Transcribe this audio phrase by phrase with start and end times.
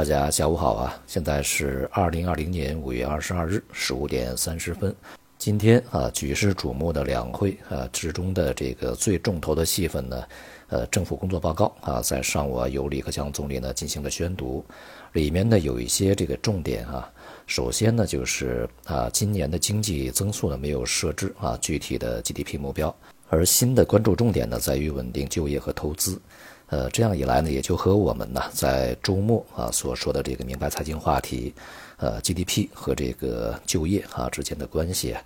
[0.00, 0.98] 大家下午好啊！
[1.06, 4.96] 现在是二零二零年五月二十二日十五点三十分。
[5.36, 10.24] 今天啊，举世瞩目的两会啊之中的这个最重头的戏份呢，
[10.68, 14.64] 呃，政府工作报告啊，在上午啊由李克强总理呢进行了宣读，
[15.12, 17.12] 里面呢有一些这个重点啊。
[17.46, 22.94] 首先呢就是啊，今年的经济增速呢没有设置啊具体的 GDP 目标，
[23.28, 26.18] 而新的关注重点呢在于稳定就业和投资。
[26.70, 31.52] 呃，这样一来呢，也就和我们呢在周末啊所说的这个明白财经话题，
[31.96, 35.16] 呃，GDP 和这个就业啊之间的关系，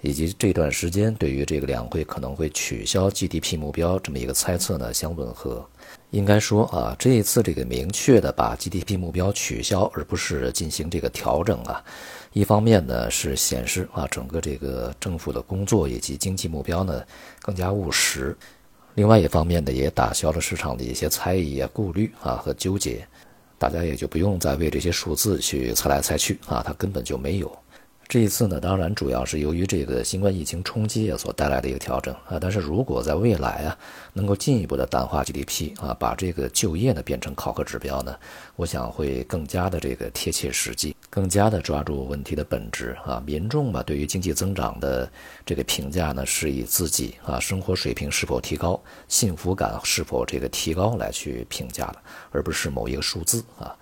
[0.00, 5.66] 以及这段时间对于这个两会可能会取消 GDP 目标这么一个猜测呢相吻合。
[6.10, 11.82] 应该说啊，这一次这个明确的把 GDP 目标取消，而不是进行这个调整啊，
[12.32, 17.02] 一方面呢是显示啊整个这个政府的工作以及经济目标呢
[17.40, 18.36] 更加务实。
[18.94, 23.06] 另外一方面呢，也打消了市场的一些猜疑啊、顾虑啊和纠结，
[23.58, 27.50] 大家也就不用再为这些数字去猜来猜去啊，它根本就没有。
[28.12, 32.36] 这一次呢，当然主要是由于这个新冠疫情冲击啊所带来的一个调整啊。
[32.38, 33.78] 但是如果在未来啊，
[34.12, 38.14] 能够进一步的淡化 GDP 啊，把这个就业呢变成考核指标呢，
[38.56, 43.18] 我想会更加的这个贴切实际，更加的抓住问题的本质啊。
[43.24, 45.10] 民众嘛，对于经济增长的
[45.46, 51.96] 这个评价呢，是以自己啊生活水平是否提高、幸福感是否这个提高来去评价的，
[52.30, 53.74] 而不是某一个数字啊。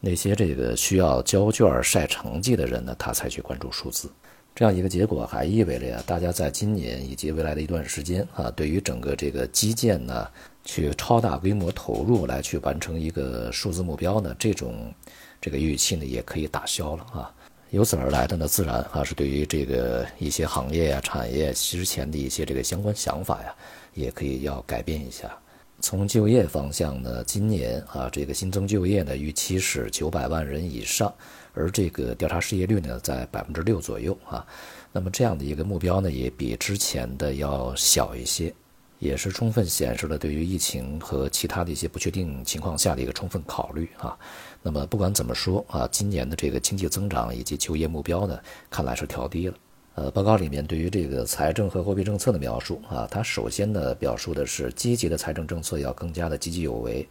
[0.00, 4.08] 那些这个需要交卷晒成绩的人呢，他才去关注数字，
[4.54, 10.28] 这样一个结果还意味着呀，大家在今年以及未来的一段时间啊，对于整个这个基建呢，
[10.64, 14.94] 去超大规模投入来去完成一个数字目标呢，这种
[15.40, 17.34] 这个预期呢，也可以打消了啊。
[17.70, 23.54] 由此而来的呢，自然啊是对于这个一些行业呀、产业之前的一些这个相关想法呀，
[23.94, 25.36] 也可以要改变一下。
[25.80, 31.12] 从就业方向呢，今年啊，这个新增就业呢，预期是九百万人以上，
[31.54, 34.44] 而这个调查失业率呢，在百分之六左右啊。
[34.92, 38.52] 那么这样的一个目标呢，也比之前的要小一些，
[38.98, 44.18] 也是充分显示了对于疫情和其他的一些不确定情况下的一个充分考虑啊。
[44.60, 49.54] 那么不管怎么说啊，今年的这个经济增长以及就业目标呢，看来是调低了。
[50.00, 57.04] 呃，报告里面对于这个财政和货币政策的描述啊，它首先呢表述的是积极的财政政策要更加的积极有为，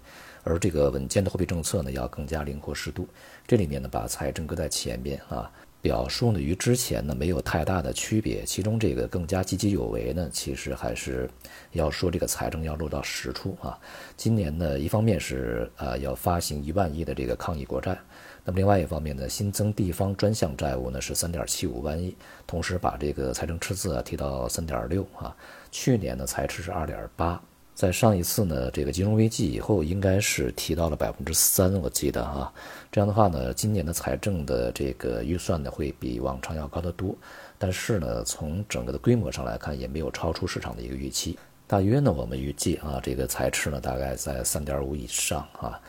[0.45, 3.05] 而这个稳健的货币政策呢要更加灵活适度。
[3.45, 5.51] 这里面呢把财政搁在前面啊，
[5.81, 8.43] 表述呢与之前呢没有太大的区别。
[8.43, 11.29] 其中这个更加积极有为呢，其实还是
[11.71, 13.77] 要说这个财政要落到实处啊。
[14.15, 17.97] 今年呢，一方面是啊要发行一万亿的这个抗疫国债。
[18.43, 25.35] 那么另外一方面呢，新增地方专项债务呢是三点七五万亿，同时把这个财政赤字啊提到三点六啊。
[25.69, 27.41] 去年呢财赤是二点八，
[27.77, 32.51] 在上一次呢这个金融危机以后，应该是提到了百分之三，我记得啊。
[32.91, 37.15] 这样的话呢，今年的财政的这个预算呢会比往常要高得多，
[37.59, 41.37] 但是呢从整个的规模上来看，也没有超出市场的一个预期。
[41.67, 45.79] 大约呢我们预计啊这个财赤呢大概在三点五以上啊。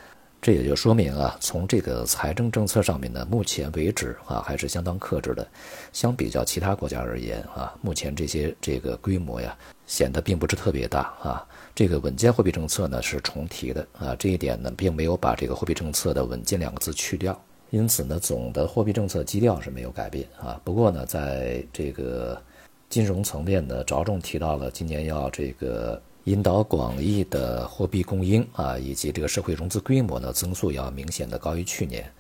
[0.41, 5.47] 这也就说明啊，从这个财政政策上面呢，目前为止啊，还是相当克制的。
[5.93, 9.57] 相比较其他国家而言啊，目前这些这个规模呀，
[9.89, 11.45] 显得并不是特别大啊。
[11.75, 17.39] 这个稳健货币政策呢是重提的啊，这一点呢，并没有把这个货币政策的稳健两个字去掉。
[17.71, 20.59] 因此呢，总的货币政策基调是没有改变啊。
[20.63, 22.41] 不过呢，在这个
[22.89, 26.01] 金融层面呢，着重提到了今年要这个。
[26.25, 32.11] 引导广义的货币供应啊，以及这个社会融资规模呢，增速要明显的高于去年，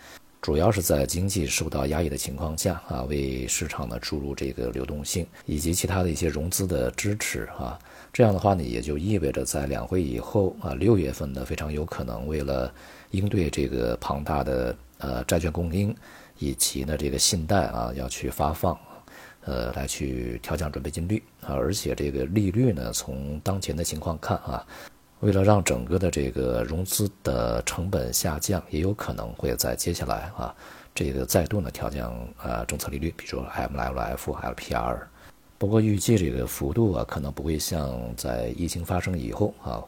[0.41, 7.79] 主要是在经济受到压抑的情况下啊，为市场呢注入这个流动性以及其他的一些融资的支持啊，
[8.11, 12.73] 这样的话呢，也就意味着在两会以后啊，六月份呢非常有可能为了
[13.11, 15.95] 应对这个庞大的呃债券供应
[16.39, 18.79] 以及呢这个信贷啊要去发放。
[19.49, 24.63] 呃，来去调降准备金率啊，而且这个利率呢，从当前的情况看啊，
[25.21, 30.55] 为了让整个的这个融资的成本下降，也有可能会在接下来啊，
[30.95, 34.99] 这个再度呢调降啊政策利率，比如说 MLF、LPR。
[35.57, 39.81] 不过预计这个幅度啊，可能不会像在疫情发生以后啊，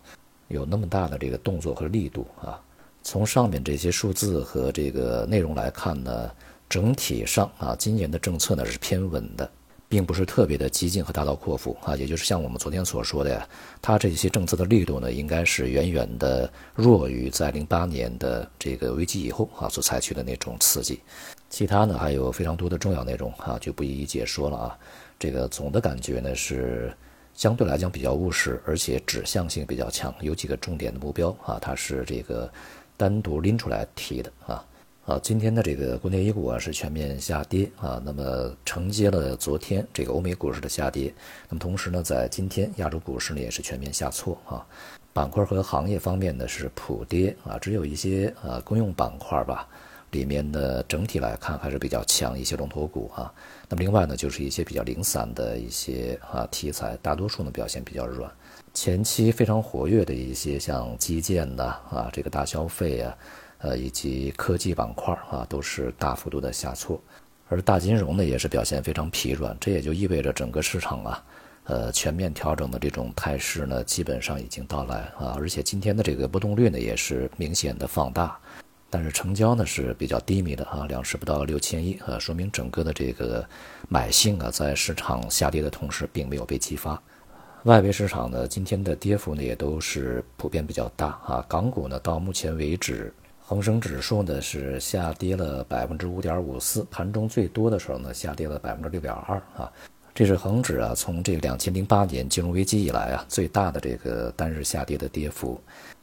[0.48, 2.58] 有那么大的这个动作和力度啊。
[3.02, 6.30] 从上面这些数字和这个内容来看呢。
[6.70, 9.50] 整体上啊，今年的政策呢是偏稳的，
[9.88, 11.96] 并不是特别的激进和大刀阔斧啊。
[11.96, 13.49] 也就是像我们昨天所说的呀，
[13.82, 21.00] 它这些政策的力度呢，应该是远远的弱于在零八年的这个危机以后啊所采取的那种刺激。
[21.49, 24.78] 其他呢还有非常多的重要内容啊，就不一一解说了啊。
[25.19, 26.96] 这个总的感觉呢是
[27.34, 32.49] 相对来讲比较务实，而且指向性比较强，有几个重点的目标啊，它是这个
[32.96, 34.64] 单独拎出来提的啊。
[35.06, 41.12] 啊，今天的这个国内 A 股啊是全面下跌啊，那么承接了昨天这个欧美股市的下跌，
[41.49, 44.64] 那么同时呢，在今天亚洲股市呢也是全面下挫啊，
[45.12, 49.67] 板块和行业方面呢是普跌啊，只有一些呃公用板块吧，
[50.11, 53.32] 里面的整体来看还是比较强一些龙头股啊，
[53.70, 58.31] 那么另外呢就是一些比较零散的一些啊题材，大多数呢表现比较软，
[58.75, 63.17] 前期非常活跃的一些像基建的啊这个大消费啊。
[63.62, 66.98] 呃，以及科技板块啊，都是大幅度的下挫，
[67.48, 69.54] 而大金融呢，也是表现非常疲软。
[69.60, 71.24] 这也就意味着整个市场啊，
[71.64, 75.36] 呃，全面调整的这种态势呢，基本上已经到来啊。
[75.38, 78.38] 而且今天的这个波动率呢，也是明显的放大，
[78.88, 83.46] 但是成交呢是比较低迷的啊，两市不到六千亿啊，说明整个的这个
[83.90, 86.98] 买性啊，在市场下跌的同时，并没有被激发。
[87.64, 91.44] 外围市场呢，今天的跌幅呢，也都是普遍比较大啊。
[91.46, 93.12] 港股呢，到目前为止。
[93.50, 99.69] 恒生指数呢是下跌了百分之五点五四，盘中最多的时候呢下跌了百分之六点二啊，
[100.14, 105.61] 这是恒指啊从这两千零八年金融危机以来啊最大的这个单日下跌的跌幅。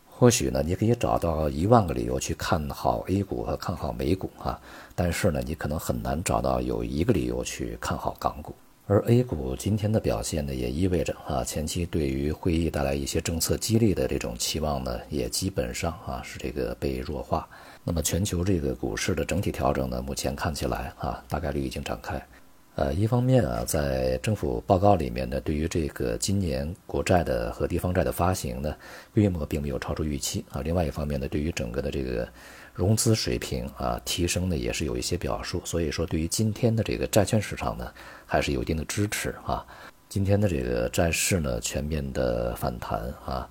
[0.10, 4.60] 或许呢你可以找到一万个理由去看好 A 股和看好美股啊，
[4.94, 8.54] 但是呢你可能很难找到有一个理由去看好港股。
[8.90, 17.46] 而 A 股今天的表现呢，也意味着啊，前期对于会议带来一些政策激励的这种期望呢，也基本上啊是这个被弱化。
[17.84, 22.26] 那么全球这个股市的整体调整呢，目前看起来啊，大概率已经展开。
[22.76, 28.74] 呃，一方面啊，在政府报告里面呢，对于这个今年国债的和地方债的发行呢，
[29.14, 30.62] 规模并没有超出预期啊。
[30.62, 32.26] 另外一方面呢，对于整个的这个
[32.78, 35.60] 融资水平啊提升呢，也是有一些表述。
[35.66, 37.92] 所以说，对于今天的这个债券市场呢，
[38.24, 39.66] 还是有一定的支持啊。
[40.08, 43.50] 今天的这个债市呢，全面的反弹啊。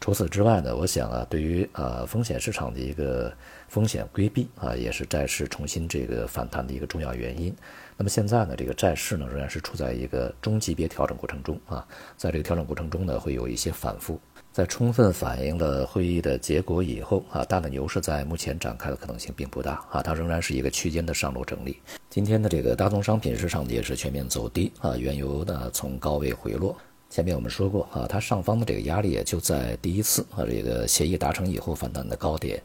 [0.00, 3.32] 除此之外呢，我想啊，对于呃风险市场的一个
[3.68, 7.54] 风险规避啊，也是债市重新这个反弹的一个重要原因。
[7.96, 11.86] 那么现在呢，这个债市呢仍然是处在一个中级别调整过程中啊，
[12.16, 14.18] 在这个调整过程中呢，会有一些反复。
[14.50, 21.78] 在充分反映了会议的结果以后啊，大的牛市在目前展开的可能性并不大啊，它仍然是一个区间的上落整理。
[22.08, 26.76] 今天的这个大宗商品市场也是全面走低啊，原油呢从高位回落。
[27.10, 32.62] 前面我们说过啊，它上方的这个压力也就在第一次啊这个协议达成以后反弹的高点，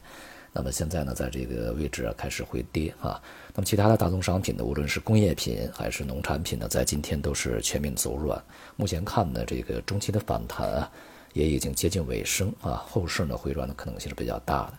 [0.52, 3.20] 那么现在呢，在这个位置啊开始回跌啊。
[3.54, 8.40] 那么其他的大宗商品呢，无论是工业品还是农产品呢，在今天都是全面走软。
[8.76, 10.92] 目前看呢，这个中期的反弹啊，
[11.32, 14.74] 也已经接近尾声啊，后市呢回软的可能性是比较大的。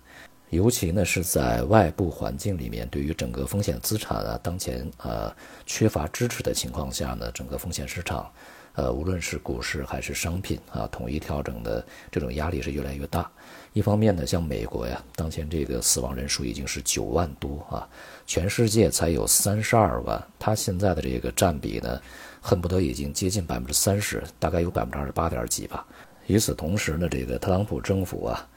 [0.52, 5.36] 尤其呢是在外部环境里面，对于整个风险资产啊，当前呃
[5.66, 8.32] 缺乏支持的情况下呢，整个风险市场。
[8.76, 13.30] 呃，无论是股市还是商品啊，统一调整的这种压力是越来越大。
[13.74, 17.88] 一方面呢，像美国呀，当前这个死亡人数已经是九万多啊，
[18.26, 22.02] 全世界才有三十二万，它现在的这个占比呢，
[22.42, 25.86] 恨不得已经接近百分之三十，大概有百分之二十八点几吧。
[26.28, 28.48] 与此同时呢，这个特朗普政府啊，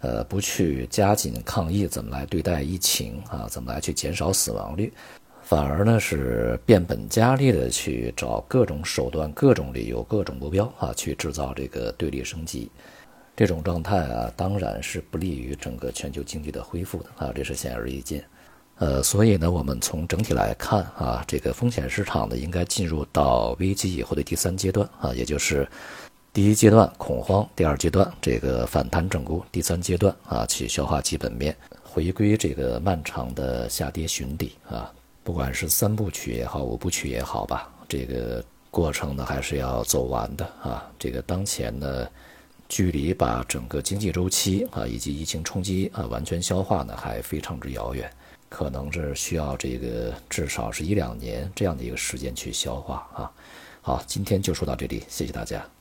[0.00, 3.46] 呃，不去加紧抗疫，怎么来对待疫情啊？
[3.50, 4.92] 怎么来去减少死亡率？
[5.48, 12.68] 反而呢是变本加厉的去找各种手段、各种理由、各种目标啊，去制造这个对立升级。
[13.36, 18.24] 这种状态啊，当然是不利于整个全球经济的恢复的啊，这是显而易见。
[18.78, 25.64] 呃，所以呢，我们从整体来看啊，这个风险市场呢，应该进入到危机以后的第三阶段啊，也就是
[26.32, 34.92] 第一阶段恐慌，第二阶段这个反弹整固，第三阶段啊去消化基本面，回归这个漫长的下跌寻底啊。
[35.26, 40.88] 不管是三部曲也好，五部曲也好吧，这个过程呢还是要走完的啊。
[41.00, 42.08] 这个当前呢，
[42.68, 48.08] 距离把整个经济周期啊以及疫情冲击啊完全消化呢还非常之遥远，
[48.48, 53.32] 可能是需要这个至少是一两年这样的一个时间去消化啊。
[53.82, 55.75] 好，今天就说到这里，谢谢大家。